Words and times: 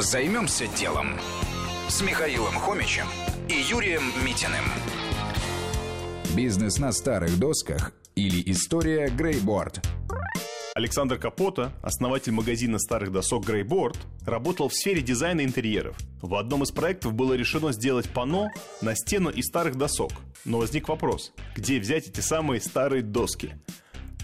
Займемся 0.00 0.66
делом 0.78 1.08
с 1.88 2.00
Михаилом 2.00 2.54
Хомичем 2.54 3.04
и 3.50 3.52
Юрием 3.52 4.02
Митиным. 4.24 4.64
Бизнес 6.34 6.78
на 6.78 6.90
старых 6.92 7.38
досках 7.38 7.92
или 8.14 8.42
история 8.50 9.10
грейборд. 9.10 9.86
Александр 10.74 11.18
Капота, 11.18 11.74
основатель 11.82 12.32
магазина 12.32 12.78
старых 12.78 13.12
досок 13.12 13.44
Greyboard, 13.44 13.98
работал 14.24 14.70
в 14.70 14.74
сфере 14.74 15.02
дизайна 15.02 15.44
интерьеров. 15.44 15.98
В 16.22 16.34
одном 16.36 16.62
из 16.62 16.70
проектов 16.70 17.12
было 17.12 17.34
решено 17.34 17.70
сделать 17.72 18.08
панно 18.08 18.48
на 18.80 18.96
стену 18.96 19.28
из 19.28 19.48
старых 19.48 19.76
досок. 19.76 20.12
Но 20.46 20.60
возник 20.60 20.88
вопрос, 20.88 21.34
где 21.54 21.78
взять 21.78 22.08
эти 22.08 22.20
самые 22.20 22.62
старые 22.62 23.02
доски? 23.02 23.52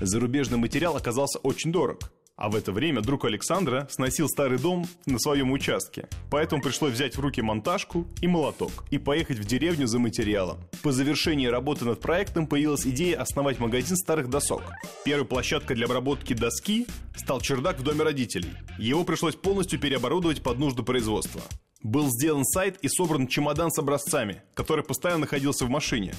Зарубежный 0.00 0.56
материал 0.56 0.96
оказался 0.96 1.38
очень 1.40 1.70
дорог. 1.70 2.10
А 2.36 2.50
в 2.50 2.54
это 2.54 2.70
время 2.70 3.00
друг 3.00 3.24
Александра 3.24 3.88
сносил 3.90 4.28
старый 4.28 4.58
дом 4.58 4.86
на 5.06 5.18
своем 5.18 5.52
участке. 5.52 6.06
Поэтому 6.30 6.60
пришлось 6.60 6.92
взять 6.92 7.16
в 7.16 7.20
руки 7.20 7.40
монтажку 7.40 8.06
и 8.20 8.28
молоток 8.28 8.84
и 8.90 8.98
поехать 8.98 9.38
в 9.38 9.46
деревню 9.46 9.86
за 9.86 9.98
материалом. 9.98 10.58
По 10.82 10.92
завершении 10.92 11.46
работы 11.46 11.86
над 11.86 12.00
проектом 12.00 12.46
появилась 12.46 12.86
идея 12.86 13.22
основать 13.22 13.58
магазин 13.58 13.96
старых 13.96 14.28
досок. 14.28 14.62
Первой 15.06 15.24
площадкой 15.24 15.76
для 15.76 15.86
обработки 15.86 16.34
доски 16.34 16.86
стал 17.16 17.40
чердак 17.40 17.80
в 17.80 17.82
доме 17.82 18.02
родителей. 18.02 18.52
Его 18.78 19.04
пришлось 19.04 19.34
полностью 19.34 19.80
переоборудовать 19.80 20.42
под 20.42 20.58
нужды 20.58 20.82
производства. 20.82 21.40
Был 21.82 22.10
сделан 22.10 22.44
сайт 22.44 22.76
и 22.82 22.88
собран 22.88 23.28
чемодан 23.28 23.70
с 23.70 23.78
образцами, 23.78 24.42
который 24.52 24.84
постоянно 24.84 25.20
находился 25.20 25.64
в 25.64 25.70
машине. 25.70 26.12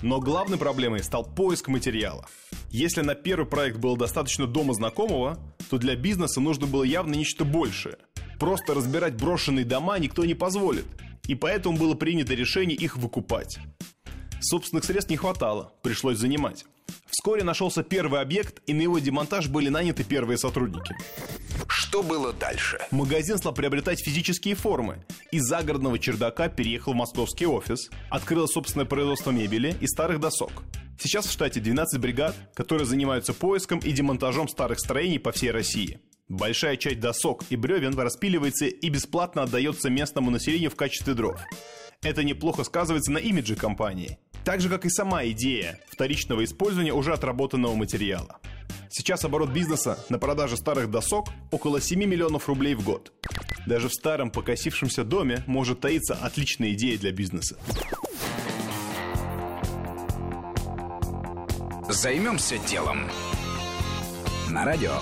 Но 0.00 0.20
главной 0.20 0.56
проблемой 0.56 1.02
стал 1.02 1.24
поиск 1.24 1.68
материала. 1.68 2.26
Если 2.70 3.00
на 3.02 3.14
первый 3.14 3.46
проект 3.46 3.78
было 3.78 3.96
достаточно 3.96 4.46
дома 4.46 4.74
знакомого, 4.74 5.38
то 5.68 5.78
для 5.78 5.96
бизнеса 5.96 6.40
нужно 6.40 6.66
было 6.66 6.82
явно 6.82 7.14
нечто 7.14 7.44
большее. 7.44 7.98
Просто 8.38 8.74
разбирать 8.74 9.16
брошенные 9.16 9.64
дома 9.64 9.98
никто 9.98 10.24
не 10.24 10.34
позволит, 10.34 10.86
и 11.26 11.34
поэтому 11.34 11.76
было 11.76 11.94
принято 11.94 12.34
решение 12.34 12.76
их 12.76 12.96
выкупать. 12.96 13.58
Собственных 14.40 14.84
средств 14.84 15.10
не 15.10 15.16
хватало, 15.16 15.72
пришлось 15.82 16.18
занимать. 16.18 16.64
Вскоре 17.10 17.42
нашелся 17.42 17.82
первый 17.82 18.20
объект, 18.20 18.62
и 18.66 18.72
на 18.74 18.82
его 18.82 18.98
демонтаж 18.98 19.48
были 19.48 19.68
наняты 19.68 20.04
первые 20.04 20.38
сотрудники. 20.38 20.94
Что 21.66 22.02
было 22.02 22.32
дальше? 22.32 22.78
Магазин 22.90 23.38
стал 23.38 23.54
приобретать 23.54 24.00
физические 24.00 24.54
формы. 24.54 25.04
Из 25.32 25.42
загородного 25.42 25.98
чердака 25.98 26.48
переехал 26.48 26.92
в 26.92 26.96
московский 26.96 27.46
офис, 27.46 27.90
открыл 28.10 28.46
собственное 28.46 28.86
производство 28.86 29.30
мебели 29.30 29.74
и 29.80 29.86
старых 29.86 30.20
досок. 30.20 30.62
Сейчас 31.00 31.26
в 31.26 31.30
штате 31.30 31.60
12 31.60 32.00
бригад, 32.00 32.34
которые 32.54 32.84
занимаются 32.84 33.32
поиском 33.32 33.78
и 33.78 33.92
демонтажом 33.92 34.48
старых 34.48 34.80
строений 34.80 35.20
по 35.20 35.30
всей 35.30 35.52
России. 35.52 36.00
Большая 36.28 36.76
часть 36.76 36.98
досок 36.98 37.44
и 37.50 37.56
бревен 37.56 37.96
распиливается 37.96 38.66
и 38.66 38.88
бесплатно 38.88 39.44
отдается 39.44 39.90
местному 39.90 40.30
населению 40.30 40.70
в 40.70 40.76
качестве 40.76 41.14
дров. 41.14 41.40
Это 42.02 42.24
неплохо 42.24 42.64
сказывается 42.64 43.12
на 43.12 43.18
имидже 43.18 43.54
компании. 43.54 44.18
Так 44.44 44.60
же, 44.60 44.68
как 44.68 44.84
и 44.86 44.90
сама 44.90 45.24
идея 45.26 45.80
вторичного 45.88 46.44
использования 46.44 46.92
уже 46.92 47.12
отработанного 47.12 47.74
материала. 47.76 48.40
Сейчас 48.90 49.24
оборот 49.24 49.50
бизнеса 49.50 50.04
на 50.08 50.18
продаже 50.18 50.56
старых 50.56 50.90
досок 50.90 51.28
около 51.52 51.80
7 51.80 52.04
миллионов 52.04 52.48
рублей 52.48 52.74
в 52.74 52.82
год. 52.82 53.12
Даже 53.66 53.88
в 53.88 53.94
старом 53.94 54.30
покосившемся 54.30 55.04
доме 55.04 55.44
может 55.46 55.80
таиться 55.80 56.14
отличная 56.14 56.72
идея 56.72 56.98
для 56.98 57.12
бизнеса. 57.12 57.56
Займемся 61.90 62.58
делом. 62.58 63.08
На 64.50 64.66
радио 64.66 64.92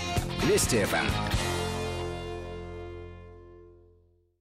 Вести 0.44 0.84
ФМ. 0.84 1.45